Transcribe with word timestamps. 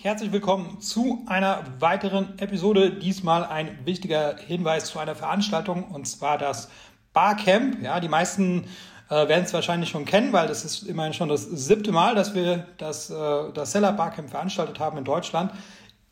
Herzlich 0.00 0.30
willkommen 0.30 0.80
zu 0.80 1.24
einer 1.26 1.64
weiteren 1.80 2.38
Episode. 2.38 2.92
Diesmal 2.92 3.44
ein 3.44 3.84
wichtiger 3.84 4.36
Hinweis 4.36 4.84
zu 4.84 5.00
einer 5.00 5.16
Veranstaltung 5.16 5.88
und 5.88 6.06
zwar 6.06 6.38
das 6.38 6.70
Barcamp. 7.12 7.82
Ja, 7.82 7.98
die 7.98 8.06
meisten 8.06 8.66
äh, 9.10 9.26
werden 9.26 9.42
es 9.42 9.52
wahrscheinlich 9.52 9.90
schon 9.90 10.04
kennen, 10.04 10.32
weil 10.32 10.46
das 10.46 10.64
ist 10.64 10.84
immerhin 10.84 11.14
schon 11.14 11.28
das 11.28 11.42
siebte 11.42 11.90
Mal, 11.90 12.14
dass 12.14 12.36
wir 12.36 12.68
das, 12.76 13.10
äh, 13.10 13.52
das 13.52 13.72
Seller 13.72 13.90
Barcamp 13.90 14.30
veranstaltet 14.30 14.78
haben 14.78 14.98
in 14.98 15.04
Deutschland. 15.04 15.50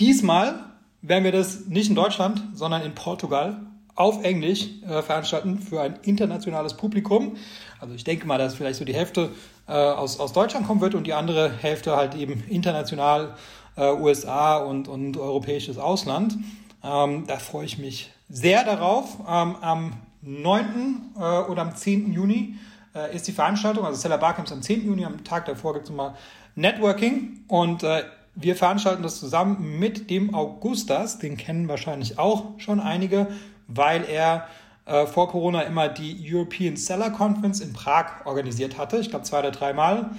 Diesmal 0.01 0.65
werden 1.01 1.23
wir 1.23 1.31
das 1.31 1.67
nicht 1.67 1.89
in 1.89 1.95
Deutschland, 1.95 2.43
sondern 2.55 2.83
in 2.83 2.93
Portugal 2.93 3.61
auf 3.97 4.23
Englisch 4.23 4.69
äh, 4.87 5.03
veranstalten 5.03 5.59
für 5.59 5.81
ein 5.81 5.99
internationales 6.03 6.75
Publikum. 6.75 7.37
Also 7.81 7.95
ich 7.95 8.05
denke 8.05 8.27
mal, 8.27 8.39
dass 8.39 8.55
vielleicht 8.55 8.79
so 8.79 8.85
die 8.85 8.95
Hälfte 8.95 9.31
äh, 9.67 9.73
aus, 9.73 10.21
aus 10.21 10.33
Deutschland 10.33 10.67
kommen 10.67 10.81
wird 10.81 10.95
und 10.95 11.07
die 11.07 11.15
andere 11.15 11.51
Hälfte 11.51 11.97
halt 11.97 12.15
eben 12.15 12.45
international 12.49 13.35
äh, 13.77 13.91
USA 13.91 14.59
und, 14.59 14.87
und 14.87 15.17
europäisches 15.17 15.79
Ausland. 15.79 16.37
Ähm, 16.85 17.25
da 17.27 17.39
freue 17.39 17.65
ich 17.65 17.79
mich 17.79 18.13
sehr 18.29 18.65
darauf. 18.65 19.19
Ähm, 19.21 19.57
am 19.61 19.93
9. 20.23 21.15
Äh, 21.17 21.21
oder 21.21 21.63
am 21.63 21.75
10. 21.75 22.13
Juni 22.13 22.57
äh, 22.95 23.15
ist 23.15 23.27
die 23.29 23.33
Veranstaltung, 23.33 23.85
also 23.85 23.99
Seller 23.99 24.19
Barcamps 24.19 24.53
am 24.53 24.63
10. 24.63 24.85
Juni, 24.85 25.05
am 25.05 25.25
Tag 25.25 25.47
davor 25.47 25.73
gibt 25.73 25.85
es 25.85 25.91
nochmal 25.91 26.15
Networking 26.55 27.45
und 27.49 27.83
äh, 27.83 28.03
wir 28.35 28.55
veranstalten 28.55 29.03
das 29.03 29.19
zusammen 29.19 29.79
mit 29.79 30.11
dem 30.11 30.35
Augustas, 30.35 31.19
den 31.19 31.39
kennen 31.39 31.69
wahrscheinlich 31.69 32.19
auch 32.19 32.59
schon 32.59 32.81
einige, 32.81 33.29
weil 33.69 34.05
er 34.05 34.47
äh, 34.87 35.07
vor 35.07 35.29
Corona 35.29 35.63
immer 35.63 35.89
die 35.89 36.17
European 36.33 36.77
Seller 36.77 37.11
Conference 37.11 37.61
in 37.61 37.73
Prag 37.73 38.25
organisiert 38.25 38.79
hatte, 38.79 38.99
ich 38.99 39.11
glaube 39.11 39.25
zwei 39.25 39.41
oder 39.41 39.51
dreimal. 39.51 40.11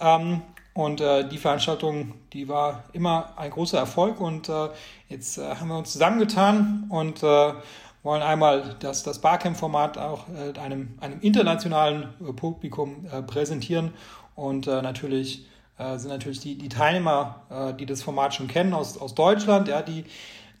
Ähm, 0.00 0.42
und 0.74 1.00
äh, 1.00 1.28
die 1.28 1.38
Veranstaltung, 1.38 2.14
die 2.32 2.48
war 2.48 2.84
immer 2.92 3.32
ein 3.36 3.50
großer 3.50 3.78
Erfolg. 3.78 4.20
Und 4.20 4.48
äh, 4.48 4.68
jetzt 5.08 5.38
äh, 5.38 5.54
haben 5.54 5.68
wir 5.68 5.78
uns 5.78 5.92
zusammengetan 5.92 6.86
und 6.88 7.22
äh, 7.22 7.52
wollen 8.02 8.22
einmal 8.22 8.74
das, 8.80 9.04
das 9.04 9.20
Barcamp-Format 9.20 9.98
auch 9.98 10.24
äh, 10.28 10.58
einem, 10.58 10.98
einem 11.00 11.20
internationalen 11.20 12.08
äh, 12.20 12.32
Publikum 12.32 13.06
präsentieren. 13.26 13.94
Und 14.34 14.66
natürlich 14.66 15.46
sind 15.78 16.08
natürlich 16.08 16.40
die, 16.40 16.58
die 16.58 16.68
Teilnehmer, 16.68 17.74
die 17.78 17.86
das 17.86 18.02
Format 18.02 18.34
schon 18.34 18.48
kennen 18.48 18.74
aus, 18.74 18.98
aus 18.98 19.14
Deutschland, 19.14 19.68
ja, 19.68 19.80
die, 19.80 20.04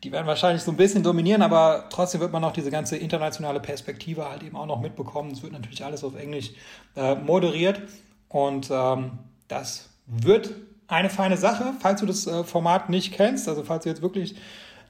die 0.04 0.12
werden 0.12 0.26
wahrscheinlich 0.26 0.62
so 0.62 0.70
ein 0.70 0.76
bisschen 0.76 1.02
dominieren, 1.02 1.40
aber 1.40 1.86
trotzdem 1.88 2.20
wird 2.20 2.30
man 2.30 2.42
noch 2.42 2.52
diese 2.52 2.70
ganze 2.70 2.96
internationale 2.96 3.58
Perspektive 3.58 4.28
halt 4.28 4.42
eben 4.42 4.56
auch 4.56 4.66
noch 4.66 4.80
mitbekommen. 4.80 5.30
Es 5.30 5.42
wird 5.42 5.52
natürlich 5.52 5.82
alles 5.82 6.04
auf 6.04 6.14
Englisch 6.14 6.50
äh, 6.94 7.14
moderiert. 7.14 7.80
Und 8.28 8.68
ähm, 8.70 9.12
das 9.48 9.88
wird 10.06 10.50
eine 10.88 11.08
feine 11.08 11.38
Sache, 11.38 11.72
falls 11.80 12.00
du 12.00 12.06
das 12.06 12.26
äh, 12.26 12.44
Format 12.44 12.90
nicht 12.90 13.14
kennst, 13.14 13.48
also 13.48 13.62
falls 13.62 13.84
du 13.84 13.88
jetzt 13.88 14.02
wirklich 14.02 14.34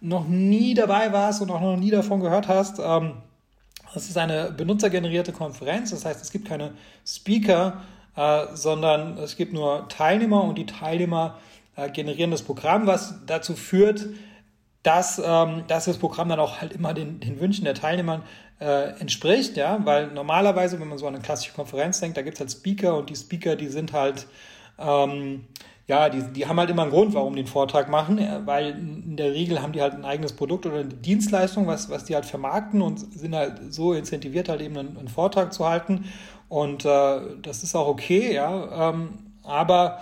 noch 0.00 0.26
nie 0.26 0.74
dabei 0.74 1.12
warst 1.12 1.40
und 1.40 1.50
auch 1.50 1.60
noch 1.60 1.76
nie 1.76 1.90
davon 1.90 2.20
gehört 2.20 2.48
hast. 2.48 2.80
Ähm, 2.80 3.12
es 3.94 4.08
ist 4.08 4.18
eine 4.18 4.50
benutzergenerierte 4.50 5.32
Konferenz, 5.32 5.90
das 5.90 6.04
heißt, 6.04 6.20
es 6.20 6.32
gibt 6.32 6.48
keine 6.48 6.72
Speaker, 7.06 7.82
äh, 8.16 8.46
sondern 8.54 9.16
es 9.18 9.36
gibt 9.36 9.52
nur 9.52 9.88
Teilnehmer 9.88 10.42
und 10.42 10.58
die 10.58 10.66
Teilnehmer 10.66 11.38
äh, 11.76 11.88
generieren 11.90 12.32
das 12.32 12.42
Programm, 12.42 12.86
was 12.86 13.14
dazu 13.26 13.54
führt, 13.54 14.06
dass, 14.84 15.20
ähm, 15.24 15.64
dass 15.66 15.86
das 15.86 15.98
Programm 15.98 16.28
dann 16.28 16.38
auch 16.38 16.60
halt 16.60 16.72
immer 16.72 16.94
den, 16.94 17.18
den 17.18 17.40
Wünschen 17.40 17.64
der 17.64 17.74
Teilnehmer 17.74 18.22
äh, 18.60 18.90
entspricht, 19.00 19.56
ja, 19.56 19.84
weil 19.84 20.06
normalerweise, 20.12 20.78
wenn 20.78 20.88
man 20.88 20.98
so 20.98 21.08
an 21.08 21.14
eine 21.14 21.22
klassische 21.24 21.52
Konferenz 21.52 21.98
denkt, 21.98 22.16
da 22.16 22.22
gibt 22.22 22.36
es 22.36 22.40
halt 22.40 22.52
Speaker 22.52 22.96
und 22.96 23.10
die 23.10 23.16
Speaker, 23.16 23.56
die 23.56 23.66
sind 23.66 23.92
halt 23.92 24.28
ähm, 24.78 25.46
ja, 25.86 26.08
die, 26.08 26.22
die 26.32 26.46
haben 26.46 26.58
halt 26.58 26.70
immer 26.70 26.82
einen 26.82 26.90
Grund, 26.90 27.14
warum 27.14 27.34
die 27.34 27.40
einen 27.40 27.48
Vortrag 27.48 27.90
machen, 27.90 28.18
äh, 28.18 28.40
weil 28.46 28.70
in 28.70 29.16
der 29.16 29.32
Regel 29.32 29.60
haben 29.60 29.72
die 29.72 29.82
halt 29.82 29.94
ein 29.94 30.04
eigenes 30.04 30.32
Produkt 30.32 30.64
oder 30.66 30.76
eine 30.76 30.88
Dienstleistung, 30.88 31.66
was, 31.66 31.90
was 31.90 32.04
die 32.04 32.14
halt 32.14 32.24
vermarkten 32.24 32.80
und 32.80 32.98
sind 32.98 33.34
halt 33.34 33.72
so 33.72 33.92
incentiviert, 33.92 34.48
halt 34.48 34.62
eben 34.62 34.78
einen, 34.78 34.96
einen 34.96 35.08
Vortrag 35.08 35.52
zu 35.52 35.66
halten. 35.68 36.06
Und 36.48 36.84
äh, 36.84 37.20
das 37.42 37.62
ist 37.62 37.74
auch 37.74 37.88
okay, 37.88 38.34
ja. 38.34 38.90
Ähm, 38.90 39.10
aber 39.42 40.00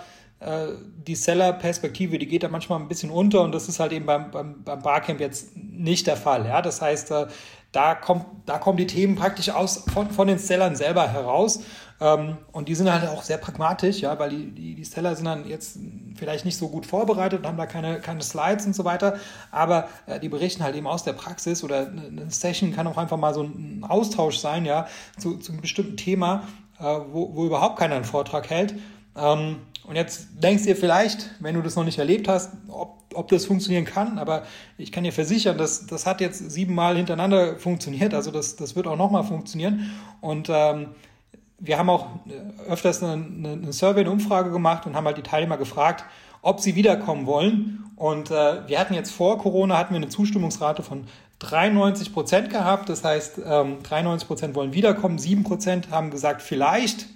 die 1.07 1.15
Seller-Perspektive, 1.15 2.17
die 2.17 2.27
geht 2.27 2.43
da 2.43 2.49
manchmal 2.49 2.79
ein 2.79 2.87
bisschen 2.87 3.09
unter 3.09 3.41
und 3.41 3.53
das 3.53 3.67
ist 3.69 3.79
halt 3.79 3.91
eben 3.91 4.05
beim, 4.05 4.31
beim, 4.31 4.63
beim 4.63 4.81
Barcamp 4.81 5.19
jetzt 5.19 5.55
nicht 5.55 6.07
der 6.07 6.17
Fall. 6.17 6.45
Ja? 6.45 6.61
Das 6.61 6.81
heißt, 6.81 7.11
äh, 7.11 7.27
da, 7.71 7.95
kommt, 7.95 8.25
da 8.45 8.57
kommen 8.57 8.77
die 8.77 8.87
Themen 8.87 9.15
praktisch 9.15 9.49
aus, 9.49 9.83
von, 9.93 10.11
von 10.11 10.27
den 10.27 10.37
Sellern 10.37 10.75
selber 10.75 11.07
heraus. 11.07 11.61
Ähm, 11.99 12.37
und 12.51 12.67
die 12.69 12.75
sind 12.75 12.91
halt 12.91 13.07
auch 13.07 13.23
sehr 13.23 13.37
pragmatisch, 13.37 14.01
ja, 14.01 14.17
weil 14.19 14.29
die, 14.29 14.51
die, 14.51 14.75
die 14.75 14.83
Seller 14.83 15.15
sind 15.15 15.25
dann 15.25 15.47
jetzt 15.47 15.79
vielleicht 16.15 16.45
nicht 16.45 16.57
so 16.57 16.69
gut 16.69 16.85
vorbereitet 16.85 17.39
und 17.39 17.47
haben 17.47 17.57
da 17.57 17.65
keine, 17.65 17.99
keine 17.99 18.21
Slides 18.21 18.65
und 18.65 18.75
so 18.75 18.83
weiter, 18.85 19.17
aber 19.51 19.87
äh, 20.05 20.19
die 20.19 20.29
berichten 20.29 20.63
halt 20.63 20.75
eben 20.75 20.87
aus 20.87 21.03
der 21.03 21.13
Praxis 21.13 21.63
oder 21.63 21.87
eine 21.87 22.29
Session 22.29 22.73
kann 22.73 22.87
auch 22.87 22.97
einfach 22.97 23.17
mal 23.17 23.33
so 23.33 23.43
ein 23.43 23.85
Austausch 23.87 24.37
sein, 24.37 24.65
ja, 24.65 24.87
zu, 25.17 25.37
zu 25.37 25.51
einem 25.51 25.61
bestimmten 25.61 25.97
Thema, 25.97 26.47
äh, 26.79 26.83
wo, 26.83 27.35
wo 27.35 27.45
überhaupt 27.45 27.79
keiner 27.79 27.95
einen 27.95 28.05
Vortrag 28.05 28.49
hält. 28.49 28.75
Ähm, 29.15 29.57
und 29.85 29.95
jetzt 29.95 30.27
denkst 30.41 30.63
du 30.63 30.69
dir 30.69 30.75
vielleicht, 30.75 31.29
wenn 31.39 31.55
du 31.55 31.61
das 31.61 31.75
noch 31.75 31.83
nicht 31.83 31.99
erlebt 31.99 32.27
hast, 32.27 32.51
ob, 32.69 33.03
ob 33.13 33.27
das 33.27 33.45
funktionieren 33.45 33.85
kann, 33.85 34.17
aber 34.17 34.43
ich 34.77 34.91
kann 34.91 35.03
dir 35.03 35.11
versichern, 35.11 35.57
dass 35.57 35.85
das 35.85 36.05
hat 36.05 36.21
jetzt 36.21 36.51
siebenmal 36.51 36.95
hintereinander 36.95 37.57
funktioniert, 37.57 38.13
also 38.13 38.31
das, 38.31 38.55
das 38.55 38.75
wird 38.75 38.87
auch 38.87 38.97
nochmal 38.97 39.23
funktionieren. 39.23 39.91
Und 40.21 40.49
ähm, 40.49 40.89
wir 41.59 41.77
haben 41.77 41.89
auch 41.89 42.07
äh, 42.27 42.69
öfters 42.69 43.03
eine, 43.03 43.13
eine 43.13 43.73
Survey, 43.73 44.01
eine 44.01 44.11
Umfrage 44.11 44.51
gemacht 44.51 44.85
und 44.85 44.95
haben 44.95 45.05
halt 45.05 45.17
die 45.17 45.23
Teilnehmer 45.23 45.57
gefragt, 45.57 46.05
ob 46.41 46.59
sie 46.59 46.75
wiederkommen 46.75 47.25
wollen. 47.25 47.85
Und 47.95 48.31
äh, 48.31 48.67
wir 48.67 48.79
hatten 48.79 48.93
jetzt 48.93 49.11
vor 49.11 49.37
Corona 49.37 49.77
hatten 49.77 49.93
wir 49.93 49.97
eine 49.97 50.09
Zustimmungsrate 50.09 50.83
von 50.83 51.05
93 51.39 52.13
Prozent 52.13 52.49
gehabt. 52.49 52.89
Das 52.89 53.03
heißt, 53.03 53.39
ähm, 53.45 53.77
93 53.83 54.27
Prozent 54.27 54.55
wollen 54.55 54.73
wiederkommen, 54.73 55.17
7 55.17 55.43
Prozent 55.43 55.89
haben 55.89 56.09
gesagt, 56.09 56.41
vielleicht. 56.41 57.07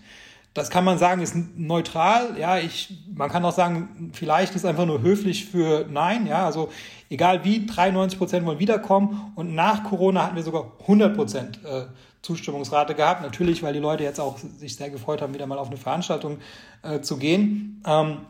Das 0.57 0.72
kann 0.72 0.84
man 0.84 0.97
sagen, 0.97 1.22
ist 1.22 1.35
neutral. 1.56 2.35
Ja, 2.40 2.57
ich, 2.57 2.91
man 3.13 3.29
kann 3.29 3.45
auch 3.45 3.53
sagen, 3.53 4.09
vielleicht 4.13 4.56
ist 4.56 4.66
einfach 4.66 4.88
nur 4.88 5.03
höflich 5.03 5.45
für 5.45 5.85
Nein. 5.88 6.25
Ja, 6.25 6.47
also 6.47 6.69
egal 7.12 7.44
wie, 7.44 7.68
93 7.68 8.18
Prozent 8.18 8.44
wollen 8.44 8.57
wiederkommen. 8.57 9.34
Und 9.35 9.53
nach 9.53 9.84
Corona 9.84 10.23
hatten 10.23 10.35
wir 10.35 10.41
sogar 10.41 10.72
100 10.81 11.16
Prozent 11.16 11.59
äh, 11.63 11.84
Zustimmungsrate 12.23 12.96
gehabt. 12.96 13.22
Natürlich, 13.22 13.62
weil 13.62 13.73
die 13.73 13.79
Leute 13.79 14.03
jetzt 14.03 14.19
auch 14.19 14.40
sich 14.40 14.75
sehr 14.75 14.90
gefreut 14.90 15.22
haben, 15.22 15.35
wieder 15.35 15.46
mal 15.46 15.59
auf 15.59 15.67
eine 15.67 15.78
Veranstaltung 15.78 16.40
äh, 16.81 17.01
zu 17.01 17.17
gehen. 17.17 17.84
Ähm, 17.85 18.22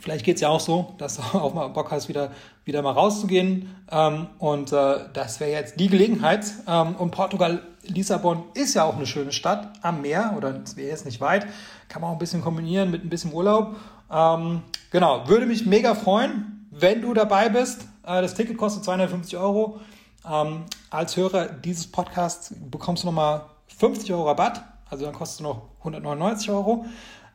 vielleicht 0.00 0.24
geht 0.24 0.36
es 0.36 0.40
ja 0.40 0.48
auch 0.48 0.60
so, 0.60 0.94
dass 0.98 1.16
du 1.16 1.22
auch 1.38 1.54
mal 1.54 1.68
Bock 1.68 1.90
hast, 1.90 2.08
wieder, 2.08 2.30
wieder 2.64 2.82
mal 2.82 2.92
rauszugehen. 2.92 3.74
Ähm, 3.90 4.28
und 4.38 4.72
äh, 4.72 4.98
das 5.12 5.40
wäre 5.40 5.50
jetzt 5.50 5.78
die 5.78 5.88
Gelegenheit. 5.88 6.44
Ähm, 6.66 6.96
und 6.96 7.10
Portugal, 7.10 7.62
Lissabon 7.82 8.44
ist 8.54 8.74
ja 8.74 8.84
auch 8.84 8.96
eine 8.96 9.06
schöne 9.06 9.32
Stadt 9.32 9.72
am 9.82 10.02
Meer 10.02 10.34
oder 10.36 10.60
es 10.64 10.76
wäre 10.76 10.88
jetzt 10.88 11.04
nicht 11.04 11.20
weit. 11.20 11.46
Kann 11.88 12.02
man 12.02 12.10
auch 12.10 12.14
ein 12.14 12.18
bisschen 12.18 12.42
kombinieren 12.42 12.90
mit 12.90 13.04
ein 13.04 13.08
bisschen 13.08 13.32
Urlaub. 13.32 13.76
Ähm, 14.10 14.62
genau, 14.90 15.28
würde 15.28 15.46
mich 15.46 15.66
mega 15.66 15.94
freuen, 15.94 16.66
wenn 16.70 17.02
du 17.02 17.14
dabei 17.14 17.48
bist. 17.48 17.82
Äh, 18.02 18.22
das 18.22 18.34
Ticket 18.34 18.56
kostet 18.56 18.84
250 18.84 19.36
Euro. 19.38 19.80
Ähm, 20.28 20.64
als 20.90 21.16
Hörer 21.16 21.46
dieses 21.46 21.86
Podcasts 21.90 22.54
bekommst 22.70 23.02
du 23.02 23.08
nochmal 23.08 23.42
50 23.78 24.12
Euro 24.12 24.28
Rabatt, 24.28 24.62
also 24.88 25.04
dann 25.04 25.14
kostet 25.14 25.40
es 25.40 25.42
noch 25.42 25.62
199 25.78 26.50
Euro. 26.50 26.86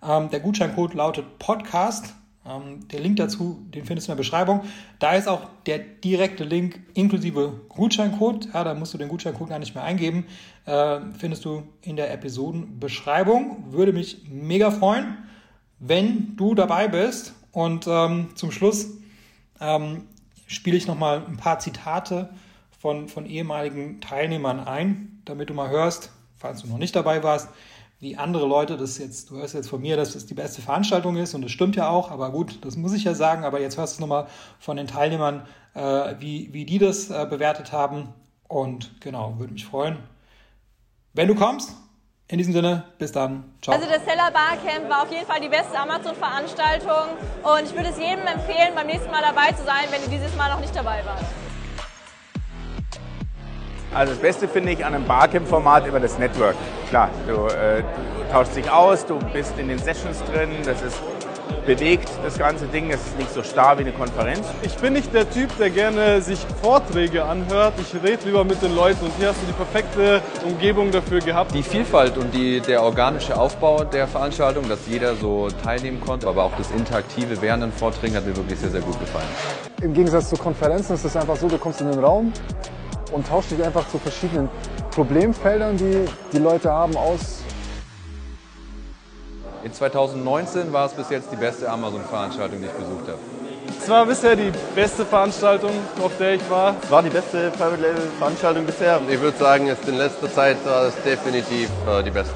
Ähm, 0.03 0.29
der 0.29 0.39
Gutscheincode 0.39 0.93
lautet 0.95 1.39
Podcast. 1.39 2.13
Ähm, 2.45 2.87
der 2.87 2.99
Link 2.99 3.17
dazu, 3.17 3.61
den 3.73 3.85
findest 3.85 4.07
du 4.07 4.11
in 4.11 4.17
der 4.17 4.23
Beschreibung. 4.23 4.61
Da 4.99 5.13
ist 5.13 5.27
auch 5.27 5.41
der 5.65 5.77
direkte 5.79 6.43
Link 6.43 6.79
inklusive 6.93 7.61
Gutscheincode. 7.69 8.49
Ja, 8.53 8.63
da 8.63 8.73
musst 8.73 8.93
du 8.93 8.97
den 8.97 9.09
Gutscheincode 9.09 9.49
gar 9.49 9.59
nicht 9.59 9.75
mehr 9.75 9.83
eingeben. 9.83 10.25
Äh, 10.65 10.99
findest 11.17 11.45
du 11.45 11.63
in 11.81 11.95
der 11.95 12.11
Episodenbeschreibung. 12.11 13.71
Würde 13.71 13.93
mich 13.93 14.23
mega 14.29 14.71
freuen, 14.71 15.17
wenn 15.79 16.35
du 16.35 16.55
dabei 16.55 16.87
bist. 16.87 17.33
Und 17.51 17.85
ähm, 17.87 18.29
zum 18.35 18.51
Schluss 18.51 18.87
ähm, 19.59 20.07
spiele 20.47 20.77
ich 20.77 20.87
nochmal 20.87 21.23
ein 21.27 21.37
paar 21.37 21.59
Zitate 21.59 22.29
von, 22.79 23.07
von 23.07 23.27
ehemaligen 23.27 24.01
Teilnehmern 24.01 24.59
ein, 24.59 25.21
damit 25.25 25.49
du 25.51 25.53
mal 25.53 25.69
hörst, 25.69 26.11
falls 26.37 26.63
du 26.63 26.67
noch 26.67 26.79
nicht 26.79 26.95
dabei 26.95 27.21
warst, 27.21 27.49
wie 28.01 28.17
andere 28.17 28.47
Leute 28.47 28.77
das 28.77 28.97
jetzt, 28.97 29.29
du 29.29 29.37
hörst 29.37 29.53
jetzt 29.53 29.69
von 29.69 29.79
mir, 29.79 29.95
dass 29.95 30.13
das 30.13 30.25
die 30.25 30.33
beste 30.33 30.61
Veranstaltung 30.61 31.17
ist 31.17 31.35
und 31.35 31.43
das 31.43 31.51
stimmt 31.51 31.75
ja 31.75 31.87
auch, 31.87 32.09
aber 32.09 32.31
gut, 32.31 32.65
das 32.65 32.75
muss 32.75 32.93
ich 32.93 33.03
ja 33.03 33.13
sagen, 33.13 33.45
aber 33.45 33.61
jetzt 33.61 33.77
hörst 33.77 33.97
du 33.97 34.01
nochmal 34.01 34.25
von 34.59 34.75
den 34.75 34.87
Teilnehmern, 34.87 35.45
äh, 35.75 36.15
wie, 36.17 36.51
wie 36.51 36.65
die 36.65 36.79
das 36.79 37.11
äh, 37.11 37.27
bewertet 37.29 37.71
haben 37.71 38.09
und 38.47 38.99
genau, 39.01 39.35
würde 39.37 39.53
mich 39.53 39.65
freuen, 39.65 39.99
wenn 41.13 41.27
du 41.27 41.35
kommst. 41.35 41.75
In 42.27 42.37
diesem 42.37 42.53
Sinne, 42.53 42.85
bis 42.97 43.11
dann. 43.11 43.43
Ciao. 43.61 43.75
Also 43.75 43.89
das 43.89 44.05
Seller 44.05 44.31
Barcamp 44.31 44.89
war 44.89 45.03
auf 45.03 45.11
jeden 45.11 45.25
Fall 45.27 45.41
die 45.41 45.49
beste 45.49 45.77
Amazon-Veranstaltung 45.77 47.17
und 47.43 47.65
ich 47.65 47.75
würde 47.75 47.89
es 47.89 47.99
jedem 47.99 48.25
empfehlen, 48.25 48.73
beim 48.73 48.87
nächsten 48.87 49.11
Mal 49.11 49.21
dabei 49.21 49.51
zu 49.51 49.65
sein, 49.65 49.83
wenn 49.89 50.01
ihr 50.01 50.17
dieses 50.17 50.33
Mal 50.37 50.49
noch 50.49 50.61
nicht 50.61 50.73
dabei 50.73 51.03
wart. 51.05 51.25
Also 53.93 54.13
das 54.13 54.21
Beste 54.21 54.47
finde 54.47 54.71
ich 54.71 54.85
an 54.85 54.93
einem 54.93 55.05
Barcamp-Format 55.05 55.85
über 55.85 55.99
das 55.99 56.17
Network. 56.17 56.55
Klar, 56.89 57.09
du, 57.27 57.33
äh, 57.47 57.81
du 57.81 58.31
tauschst 58.31 58.55
dich 58.55 58.71
aus, 58.71 59.05
du 59.05 59.19
bist 59.33 59.53
in 59.57 59.67
den 59.67 59.79
Sessions 59.79 60.23
drin, 60.31 60.49
das 60.63 60.81
ist 60.81 60.97
bewegt, 61.65 62.09
das 62.23 62.37
ganze 62.37 62.65
Ding. 62.67 62.89
Es 62.89 63.01
ist 63.01 63.17
nicht 63.17 63.33
so 63.33 63.43
starr 63.43 63.77
wie 63.77 63.81
eine 63.81 63.91
Konferenz. 63.91 64.47
Ich 64.61 64.75
bin 64.77 64.93
nicht 64.93 65.13
der 65.13 65.29
Typ, 65.29 65.55
der 65.57 65.69
gerne 65.69 66.21
sich 66.21 66.39
Vorträge 66.61 67.23
anhört. 67.25 67.73
Ich 67.79 67.93
rede 68.01 68.25
lieber 68.25 68.43
mit 68.43 68.61
den 68.61 68.75
Leuten 68.75 69.05
und 69.05 69.11
hier 69.17 69.27
hast 69.29 69.41
du 69.41 69.47
die 69.47 69.53
perfekte 69.53 70.21
Umgebung 70.45 70.91
dafür 70.91 71.19
gehabt. 71.19 71.53
Die 71.53 71.63
Vielfalt 71.63 72.17
und 72.17 72.33
die, 72.33 72.61
der 72.61 72.83
organische 72.83 73.37
Aufbau 73.37 73.83
der 73.83 74.07
Veranstaltung, 74.07 74.67
dass 74.69 74.87
jeder 74.87 75.15
so 75.15 75.49
teilnehmen 75.63 75.99
konnte, 75.99 76.27
aber 76.27 76.45
auch 76.45 76.53
das 76.57 76.71
Interaktive 76.71 77.41
während 77.41 77.63
den 77.63 77.71
Vorträgen 77.71 78.15
hat 78.15 78.25
mir 78.25 78.35
wirklich 78.35 78.59
sehr, 78.59 78.69
sehr 78.69 78.81
gut 78.81 78.99
gefallen. 78.99 79.27
Im 79.81 79.93
Gegensatz 79.93 80.29
zu 80.29 80.37
Konferenzen 80.37 80.93
ist 80.93 81.05
es 81.05 81.15
einfach 81.15 81.35
so, 81.35 81.47
du 81.47 81.57
kommst 81.57 81.81
in 81.81 81.91
den 81.91 81.99
Raum 81.99 82.31
und 83.11 83.27
tauschst 83.27 83.51
dich 83.51 83.63
einfach 83.63 83.87
zu 83.89 83.99
verschiedenen 83.99 84.49
Problemfeldern, 84.91 85.77
die 85.77 86.05
die 86.33 86.39
Leute 86.39 86.71
haben, 86.71 86.95
aus. 86.95 87.39
In 89.63 89.71
2019 89.71 90.73
war 90.73 90.87
es 90.87 90.93
bis 90.93 91.09
jetzt 91.09 91.31
die 91.31 91.35
beste 91.35 91.69
Amazon-Veranstaltung, 91.69 92.59
die 92.59 92.65
ich 92.65 92.71
besucht 92.71 93.07
habe. 93.07 93.19
Es 93.79 93.89
war 93.89 94.05
bisher 94.05 94.35
die 94.35 94.51
beste 94.75 95.05
Veranstaltung, 95.05 95.71
auf 96.01 96.11
der 96.17 96.33
ich 96.33 96.49
war. 96.49 96.75
Es 96.83 96.91
war 96.91 97.03
die 97.03 97.09
beste 97.09 97.51
Private 97.51 97.81
Label 97.81 98.01
Veranstaltung 98.17 98.65
bisher. 98.65 98.99
Ich 99.07 99.19
würde 99.19 99.37
sagen, 99.37 99.67
jetzt 99.67 99.87
in 99.87 99.97
letzter 99.97 100.31
Zeit 100.31 100.57
war 100.65 100.85
es 100.85 100.95
definitiv 101.03 101.69
äh, 101.87 102.03
die 102.03 102.11
beste. 102.11 102.33